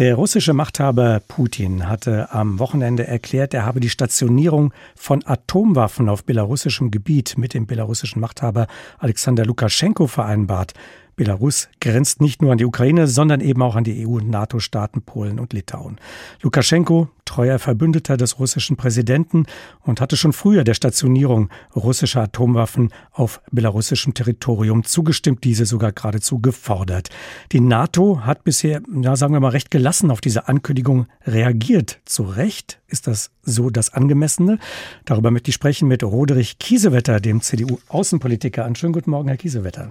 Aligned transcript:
Der 0.00 0.14
russische 0.14 0.54
Machthaber 0.54 1.20
Putin 1.28 1.86
hatte 1.86 2.32
am 2.32 2.58
Wochenende 2.58 3.06
erklärt, 3.06 3.52
er 3.52 3.66
habe 3.66 3.80
die 3.80 3.90
Stationierung 3.90 4.72
von 4.96 5.22
Atomwaffen 5.26 6.08
auf 6.08 6.24
belarussischem 6.24 6.90
Gebiet 6.90 7.36
mit 7.36 7.52
dem 7.52 7.66
belarussischen 7.66 8.18
Machthaber 8.18 8.66
Alexander 8.98 9.44
Lukaschenko 9.44 10.06
vereinbart. 10.06 10.72
Belarus 11.20 11.68
grenzt 11.82 12.22
nicht 12.22 12.40
nur 12.40 12.50
an 12.50 12.56
die 12.56 12.64
Ukraine, 12.64 13.06
sondern 13.06 13.42
eben 13.42 13.60
auch 13.60 13.76
an 13.76 13.84
die 13.84 14.06
EU- 14.06 14.16
und 14.16 14.30
NATO-Staaten 14.30 15.02
Polen 15.02 15.38
und 15.38 15.52
Litauen. 15.52 15.98
Lukaschenko, 16.40 17.10
treuer 17.26 17.58
Verbündeter 17.58 18.16
des 18.16 18.38
russischen 18.38 18.78
Präsidenten 18.78 19.44
und 19.82 20.00
hatte 20.00 20.16
schon 20.16 20.32
früher 20.32 20.64
der 20.64 20.72
Stationierung 20.72 21.50
russischer 21.76 22.22
Atomwaffen 22.22 22.88
auf 23.12 23.42
belarussischem 23.52 24.14
Territorium 24.14 24.82
zugestimmt, 24.82 25.44
diese 25.44 25.66
sogar 25.66 25.92
geradezu 25.92 26.38
gefordert. 26.38 27.10
Die 27.52 27.60
NATO 27.60 28.24
hat 28.24 28.42
bisher, 28.42 28.80
ja, 29.02 29.14
sagen 29.14 29.34
wir 29.34 29.40
mal, 29.40 29.50
recht 29.50 29.70
gelassen 29.70 30.10
auf 30.10 30.22
diese 30.22 30.48
Ankündigung 30.48 31.06
reagiert. 31.26 32.00
Zu 32.06 32.22
Recht 32.22 32.80
ist 32.86 33.06
das 33.06 33.30
so 33.42 33.68
das 33.68 33.92
Angemessene. 33.92 34.58
Darüber 35.04 35.30
möchte 35.30 35.50
ich 35.50 35.54
sprechen 35.54 35.86
mit 35.86 36.02
Roderich 36.02 36.58
Kiesewetter, 36.58 37.20
dem 37.20 37.42
CDU-Außenpolitiker. 37.42 38.64
Einen 38.64 38.74
schönen 38.74 38.94
guten 38.94 39.10
Morgen, 39.10 39.28
Herr 39.28 39.36
Kiesewetter. 39.36 39.90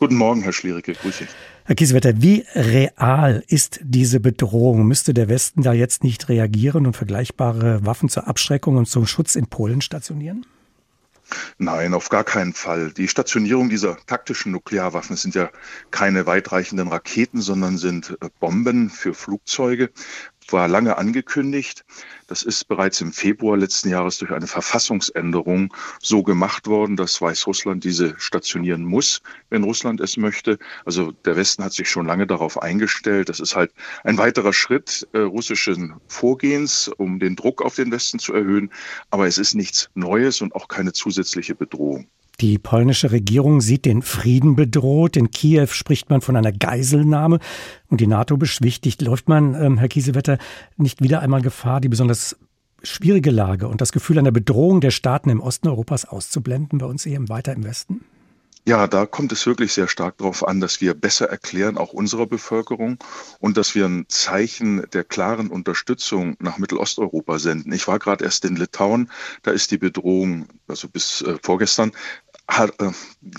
Guten 0.00 0.16
Morgen, 0.16 0.40
Herr 0.40 0.54
Schliericke. 0.54 0.94
Grüße. 0.94 1.28
Herr 1.66 1.74
Kiesewetter, 1.74 2.22
wie 2.22 2.46
real 2.54 3.44
ist 3.48 3.80
diese 3.82 4.18
Bedrohung? 4.18 4.86
Müsste 4.86 5.12
der 5.12 5.28
Westen 5.28 5.62
da 5.62 5.74
jetzt 5.74 6.04
nicht 6.04 6.30
reagieren 6.30 6.86
und 6.86 6.96
vergleichbare 6.96 7.84
Waffen 7.84 8.08
zur 8.08 8.26
Abschreckung 8.26 8.78
und 8.78 8.86
zum 8.86 9.06
Schutz 9.06 9.34
in 9.34 9.46
Polen 9.46 9.82
stationieren? 9.82 10.46
Nein, 11.58 11.92
auf 11.92 12.08
gar 12.08 12.24
keinen 12.24 12.54
Fall. 12.54 12.92
Die 12.92 13.08
Stationierung 13.08 13.68
dieser 13.68 13.98
taktischen 14.06 14.52
Nuklearwaffen 14.52 15.16
sind 15.16 15.34
ja 15.34 15.50
keine 15.90 16.24
weitreichenden 16.24 16.88
Raketen, 16.88 17.42
sondern 17.42 17.76
sind 17.76 18.16
äh, 18.22 18.30
Bomben 18.40 18.88
für 18.88 19.12
Flugzeuge 19.12 19.90
war 20.52 20.68
lange 20.68 20.98
angekündigt. 20.98 21.84
Das 22.26 22.42
ist 22.42 22.68
bereits 22.68 23.00
im 23.00 23.12
Februar 23.12 23.56
letzten 23.56 23.88
Jahres 23.88 24.18
durch 24.18 24.30
eine 24.30 24.46
Verfassungsänderung 24.46 25.74
so 26.00 26.22
gemacht 26.22 26.66
worden, 26.66 26.96
dass 26.96 27.20
Weißrussland 27.20 27.82
diese 27.82 28.14
stationieren 28.18 28.84
muss, 28.84 29.22
wenn 29.48 29.64
Russland 29.64 30.00
es 30.00 30.16
möchte. 30.16 30.58
Also 30.84 31.12
der 31.24 31.36
Westen 31.36 31.64
hat 31.64 31.72
sich 31.72 31.90
schon 31.90 32.06
lange 32.06 32.26
darauf 32.26 32.62
eingestellt. 32.62 33.28
Das 33.28 33.40
ist 33.40 33.56
halt 33.56 33.72
ein 34.04 34.18
weiterer 34.18 34.52
Schritt 34.52 35.08
äh, 35.12 35.18
russischen 35.18 35.94
Vorgehens, 36.06 36.88
um 36.88 37.18
den 37.18 37.36
Druck 37.36 37.62
auf 37.62 37.74
den 37.74 37.90
Westen 37.90 38.18
zu 38.18 38.32
erhöhen. 38.32 38.70
Aber 39.10 39.26
es 39.26 39.38
ist 39.38 39.54
nichts 39.54 39.90
Neues 39.94 40.40
und 40.40 40.54
auch 40.54 40.68
keine 40.68 40.92
zusätzliche 40.92 41.54
Bedrohung. 41.54 42.08
Die 42.40 42.58
polnische 42.58 43.12
Regierung 43.12 43.60
sieht 43.60 43.84
den 43.84 44.00
Frieden 44.00 44.56
bedroht. 44.56 45.18
In 45.18 45.30
Kiew 45.30 45.66
spricht 45.66 46.08
man 46.08 46.22
von 46.22 46.36
einer 46.36 46.52
Geiselnahme 46.52 47.38
und 47.88 48.00
die 48.00 48.06
NATO 48.06 48.38
beschwichtigt. 48.38 49.02
Läuft 49.02 49.28
man, 49.28 49.54
ähm, 49.54 49.76
Herr 49.76 49.88
Kiesewetter, 49.88 50.38
nicht 50.78 51.02
wieder 51.02 51.20
einmal 51.20 51.42
Gefahr, 51.42 51.82
die 51.82 51.88
besonders 51.88 52.38
schwierige 52.82 53.30
Lage 53.30 53.68
und 53.68 53.82
das 53.82 53.92
Gefühl 53.92 54.18
einer 54.18 54.32
Bedrohung 54.32 54.80
der 54.80 54.90
Staaten 54.90 55.28
im 55.28 55.40
Osten 55.40 55.68
Europas 55.68 56.06
auszublenden, 56.06 56.78
bei 56.78 56.86
uns 56.86 57.04
eben 57.04 57.28
weiter 57.28 57.52
im 57.52 57.62
Westen? 57.62 58.00
Ja, 58.66 58.86
da 58.86 59.06
kommt 59.06 59.32
es 59.32 59.46
wirklich 59.46 59.72
sehr 59.72 59.88
stark 59.88 60.18
darauf 60.18 60.46
an, 60.46 60.60
dass 60.60 60.82
wir 60.82 60.92
besser 60.92 61.28
erklären, 61.30 61.78
auch 61.78 61.94
unserer 61.94 62.26
Bevölkerung, 62.26 62.98
und 63.38 63.56
dass 63.56 63.74
wir 63.74 63.86
ein 63.86 64.04
Zeichen 64.08 64.86
der 64.92 65.02
klaren 65.02 65.48
Unterstützung 65.48 66.36
nach 66.40 66.58
Mittelosteuropa 66.58 67.38
senden. 67.38 67.72
Ich 67.72 67.88
war 67.88 67.98
gerade 67.98 68.24
erst 68.24 68.44
in 68.44 68.56
Litauen, 68.56 69.10
da 69.42 69.50
ist 69.50 69.70
die 69.70 69.78
Bedrohung, 69.78 70.46
also 70.68 70.88
bis 70.88 71.22
äh, 71.22 71.36
vorgestern, 71.42 71.92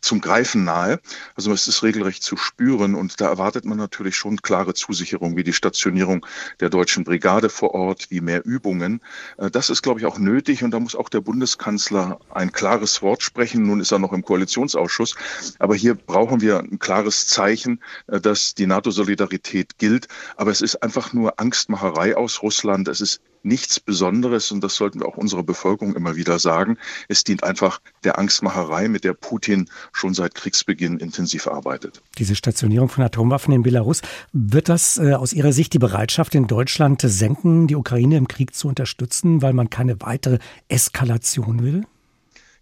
zum 0.00 0.20
Greifen 0.20 0.64
nahe. 0.64 1.00
Also 1.34 1.52
es 1.52 1.68
ist 1.68 1.82
regelrecht 1.82 2.22
zu 2.22 2.36
spüren 2.36 2.94
und 2.94 3.20
da 3.20 3.28
erwartet 3.28 3.64
man 3.64 3.78
natürlich 3.78 4.16
schon 4.16 4.40
klare 4.42 4.74
Zusicherungen 4.74 5.36
wie 5.36 5.44
die 5.44 5.52
Stationierung 5.52 6.26
der 6.60 6.70
deutschen 6.70 7.04
Brigade 7.04 7.48
vor 7.48 7.74
Ort, 7.74 8.10
wie 8.10 8.20
mehr 8.20 8.44
Übungen. 8.44 9.00
Äh, 9.36 9.50
das 9.50 9.70
ist, 9.70 9.82
glaube 9.82 10.00
ich, 10.00 10.06
auch 10.06 10.18
nötig 10.18 10.62
und 10.62 10.70
da 10.70 10.80
muss 10.80 10.94
auch 10.94 11.08
der 11.08 11.20
Bundeskanzler 11.20 12.18
ein 12.30 12.52
klares 12.52 13.02
Wort 13.02 13.22
sprechen. 13.22 13.62
Nun 13.62 13.80
ist 13.80 13.92
er 13.92 13.98
noch 13.98 14.12
im 14.12 14.22
Koalitionsausschuss, 14.22 15.16
aber 15.58 15.74
hier 15.74 15.94
brauchen 15.94 16.40
wir 16.40 16.58
ein 16.58 16.78
klares 16.78 17.26
Zeichen, 17.26 17.80
äh, 18.06 18.20
dass 18.20 18.54
die 18.54 18.66
NATO-Solidarität 18.66 19.78
gilt. 19.78 20.08
Aber 20.36 20.50
es 20.50 20.60
ist 20.60 20.82
einfach 20.82 21.12
nur 21.12 21.40
Angstmacherei 21.40 22.16
aus 22.16 22.42
Russland. 22.42 22.88
Es 22.88 23.00
ist 23.00 23.20
nichts 23.42 23.80
Besonderes 23.80 24.52
und 24.52 24.62
das 24.62 24.74
sollten 24.74 25.00
wir 25.00 25.06
auch 25.06 25.16
unserer 25.16 25.42
Bevölkerung 25.42 25.94
immer 25.94 26.16
wieder 26.16 26.38
sagen. 26.38 26.78
Es 27.08 27.24
dient 27.24 27.44
einfach 27.44 27.80
der 28.04 28.18
Angstmacherei, 28.18 28.88
mit 28.88 28.99
der 29.00 29.14
Putin 29.14 29.68
schon 29.92 30.14
seit 30.14 30.34
Kriegsbeginn 30.34 30.98
intensiv 30.98 31.46
arbeitet. 31.46 32.02
Diese 32.18 32.34
Stationierung 32.34 32.88
von 32.88 33.04
Atomwaffen 33.04 33.54
in 33.54 33.62
Belarus, 33.62 34.02
wird 34.32 34.68
das 34.68 34.98
äh, 34.98 35.14
aus 35.14 35.32
Ihrer 35.32 35.52
Sicht 35.52 35.72
die 35.72 35.78
Bereitschaft 35.78 36.34
in 36.34 36.46
Deutschland 36.46 37.02
senken, 37.02 37.66
die 37.66 37.76
Ukraine 37.76 38.16
im 38.16 38.28
Krieg 38.28 38.54
zu 38.54 38.68
unterstützen, 38.68 39.42
weil 39.42 39.52
man 39.52 39.70
keine 39.70 40.00
weitere 40.00 40.38
Eskalation 40.68 41.62
will? 41.62 41.84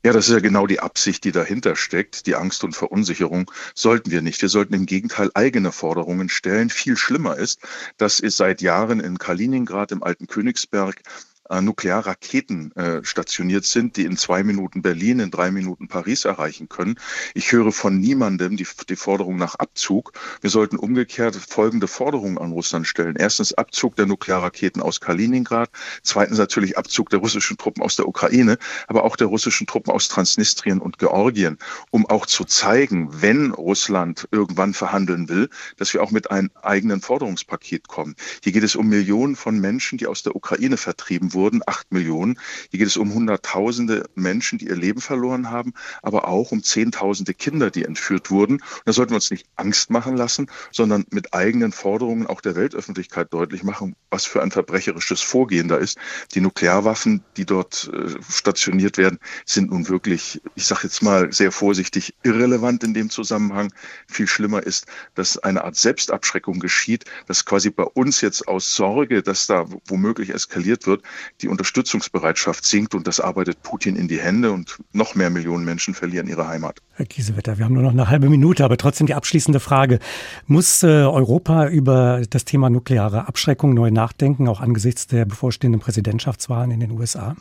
Ja, 0.05 0.13
das 0.13 0.29
ist 0.29 0.33
ja 0.33 0.41
genau 0.41 0.69
die 0.69 0.79
Absicht, 0.79 1.25
die 1.25 1.33
dahinter 1.33 1.75
steckt. 1.75 2.27
Die 2.27 2.37
Angst 2.37 2.63
und 2.63 2.77
Verunsicherung 2.77 3.51
sollten 3.75 4.13
wir 4.13 4.23
nicht. 4.23 4.41
Wir 4.41 4.49
sollten 4.49 4.75
im 4.75 4.87
Gegenteil 4.87 5.31
eigene 5.35 5.73
Forderungen 5.73 6.29
stellen. 6.29 6.71
Viel 6.71 6.97
schlimmer 6.97 7.37
ist, 7.37 7.61
dass 7.97 8.21
es 8.21 8.37
seit 8.37 8.63
Jahren 8.63 9.01
in 9.01 9.19
Kaliningrad 9.19 9.91
im 9.91 10.05
alten 10.05 10.29
Königsberg 10.29 11.03
äh, 11.49 11.61
Nuklearraketen 11.61 12.73
äh, 12.77 13.05
stationiert 13.05 13.65
sind, 13.65 13.97
die 13.97 14.05
in 14.05 14.17
zwei 14.17 14.43
Minuten 14.43 14.83
Berlin, 14.83 15.21
in 15.21 15.31
drei 15.31 15.51
Minuten 15.51 15.89
Paris 15.89 16.25
erreichen 16.25 16.69
können. 16.69 16.99
Ich 17.35 17.53
höre 17.53 17.73
von 17.73 17.99
niemandem 17.99 18.57
die, 18.57 18.67
die 18.89 18.97
Forderung 18.97 19.37
nach 19.37 19.55
Abzug. 19.55 20.13
Wir 20.41 20.51
sollten 20.51 20.77
umgekehrt 20.77 21.37
folgende 21.37 21.89
Forderungen 21.89 22.39
an 22.39 22.53
Russland 22.53 22.87
stellen. 22.87 23.17
Erstens 23.17 23.55
Abzug 23.55 23.97
der 23.97 24.07
Nuklearraketen 24.07 24.83
aus 24.83 25.01
Kaliningrad. 25.01 25.71
Zweitens 26.03 26.39
natürlich 26.39 26.77
Abzug 26.77 27.11
der 27.11 27.21
russischen 27.21 27.57
Truppen 27.57 27.83
aus 27.83 27.97
der 27.97 28.07
Ukraine, 28.07 28.59
aber 28.87 29.05
auch 29.05 29.17
der 29.17 29.29
russischen 29.29 29.67
Truppen 29.67 29.93
aus 29.93 30.09
Transnistrien 30.09 30.81
und 30.81 30.99
Georgien, 30.99 31.59
um 31.91 32.07
auch 32.07 32.27
zu 32.27 32.45
zeigen, 32.45 33.09
wenn 33.23 33.53
Russland 33.53 34.29
irgendwann 34.31 34.75
verhandeln 34.75 35.29
will, 35.29 35.49
dass 35.77 35.95
wir 35.95 36.03
auch 36.03 36.11
mit 36.11 36.31
einem 36.31 36.51
eigenen 36.63 37.01
Forderungspaket 37.01 37.89
kommen. 37.89 38.15
Hier 38.43 38.53
geht 38.53 38.65
es 38.65 38.77
um 38.77 38.89
Millionen 38.89 39.37
von 39.37 39.59
Menschen, 39.59 39.99
die 39.99 40.07
aus 40.07 40.23
der 40.23 40.37
Ukraine 40.37 40.77
vertrieben 40.77 41.33
wurden 41.33 41.38
wurden, 41.39 41.63
acht 41.67 41.93
Millionen. 41.93 42.39
Hier 42.71 42.81
geht 42.81 42.89
es 42.89 42.97
um 42.97 43.15
Hunderttausende 43.15 44.05
Menschen, 44.15 44.59
die 44.59 44.67
ihr 44.67 44.77
Leben 44.77 45.01
verloren 45.01 45.51
haben, 45.51 45.73
aber 46.03 46.27
auch 46.27 46.51
um 46.51 46.63
Zehntausende 46.63 47.33
Kinder, 47.33 47.71
die 47.71 47.85
entführt 47.85 48.31
wurden. 48.31 48.55
Und 48.55 48.83
da 48.85 48.93
sollten 48.93 49.13
wir 49.13 49.17
uns 49.17 49.31
nicht 49.31 49.47
Angst 49.57 49.91
machen 49.91 50.17
lassen, 50.17 50.51
sondern 50.73 51.05
mit 51.11 51.33
eigenen 51.33 51.73
Forderungen 51.73 52.27
auch 52.27 52.41
der 52.41 52.57
Weltöffentlichkeit 52.57 53.33
deutlich 53.33 53.63
machen, 53.63 53.95
was 54.11 54.25
für 54.25 54.43
ein 54.43 54.51
verbrecherisches 54.51 55.21
Vorgehen 55.21 55.69
da 55.69 55.77
ist. 55.77 55.97
Die 56.35 56.41
Nuklearwaffen, 56.41 57.23
die 57.37 57.47
dort 57.47 57.91
äh, 57.93 58.21
stationiert 58.29 58.99
werden, 58.99 59.19
sind 59.47 59.71
nun 59.71 59.89
wirklich, 59.89 60.43
ich 60.57 60.67
sage 60.67 60.83
jetzt 60.85 61.03
mal 61.03 61.33
sehr 61.33 61.53
vorsichtig, 61.53 62.15
irrelevant 62.25 62.83
in 62.83 62.95
dem 62.95 63.11
Zusammenhang. 63.11 63.73
Viel 64.09 64.27
schlimmer 64.27 64.63
ist, 64.63 64.87
dass 65.15 65.39
eine 65.39 65.65
Art 65.65 65.77
Selbstabschreckung 65.77 66.59
geschieht, 66.59 67.05
dass 67.27 67.45
quasi 67.45 67.71
bei 67.71 67.85
uns 67.85 68.21
jetzt 68.21 68.49
aus 68.49 68.75
Sorge, 68.75 69.23
dass 69.23 69.47
da 69.47 69.67
womöglich 69.87 70.31
eskaliert 70.31 70.87
wird, 70.87 71.03
die 71.41 71.49
Unterstützungsbereitschaft 71.49 72.65
sinkt 72.65 72.95
und 72.95 73.07
das 73.07 73.21
arbeitet 73.21 73.63
Putin 73.63 73.97
in 73.97 74.09
die 74.09 74.21
Hände 74.21 74.53
und 74.53 74.79
noch 74.93 75.15
mehr 75.15 75.31
Millionen 75.31 75.65
Menschen 75.65 75.95
verlieren 75.95 76.29
ihre 76.29 76.47
Heimat. 76.47 76.81
Herr 76.95 77.07
Kiesewetter, 77.07 77.59
wir 77.59 77.65
haben 77.65 77.75
nur 77.75 77.83
noch 77.83 77.93
eine 77.93 78.09
halbe 78.09 78.29
Minute, 78.29 78.65
aber 78.65 78.77
trotzdem 78.77 79.07
die 79.07 79.15
abschließende 79.15 79.61
Frage. 79.61 79.99
Muss 80.47 80.83
äh, 80.83 80.87
Europa 80.87 81.69
über 81.69 82.23
das 82.29 82.45
Thema 82.45 82.71
nukleare 82.71 83.29
Abschreckung 83.29 83.75
neu 83.75 83.91
nachdenken, 83.91 84.49
auch 84.49 84.61
angesichts 84.61 85.07
der 85.07 85.25
bevorstehenden 85.25 85.81
Präsidentschaftswahlen 85.81 86.71
in 86.71 86.81
den 86.81 86.93
USA? 86.93 87.37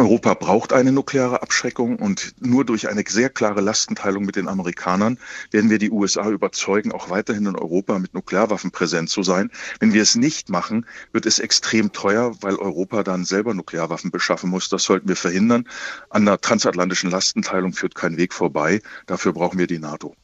Europa 0.00 0.32
braucht 0.32 0.72
eine 0.72 0.92
nukleare 0.92 1.42
Abschreckung 1.42 1.96
und 1.96 2.32
nur 2.40 2.64
durch 2.64 2.88
eine 2.88 3.04
sehr 3.06 3.28
klare 3.28 3.60
Lastenteilung 3.60 4.24
mit 4.24 4.34
den 4.34 4.48
Amerikanern 4.48 5.18
werden 5.50 5.68
wir 5.68 5.76
die 5.76 5.90
USA 5.90 6.30
überzeugen, 6.30 6.90
auch 6.90 7.10
weiterhin 7.10 7.44
in 7.44 7.54
Europa 7.54 7.98
mit 7.98 8.14
Nuklearwaffen 8.14 8.70
präsent 8.70 9.10
zu 9.10 9.22
sein. 9.22 9.50
Wenn 9.78 9.92
wir 9.92 10.00
es 10.00 10.14
nicht 10.14 10.48
machen, 10.48 10.86
wird 11.12 11.26
es 11.26 11.38
extrem 11.38 11.92
teuer, 11.92 12.34
weil 12.40 12.54
Europa 12.54 13.02
dann 13.02 13.26
selber 13.26 13.52
Nuklearwaffen 13.52 14.10
beschaffen 14.10 14.48
muss. 14.48 14.70
Das 14.70 14.84
sollten 14.84 15.06
wir 15.06 15.16
verhindern. 15.16 15.68
An 16.08 16.24
der 16.24 16.40
transatlantischen 16.40 17.10
Lastenteilung 17.10 17.74
führt 17.74 17.94
kein 17.94 18.16
Weg 18.16 18.32
vorbei. 18.32 18.80
Dafür 19.04 19.34
brauchen 19.34 19.58
wir 19.58 19.66
die 19.66 19.80
NATO. 19.80 20.16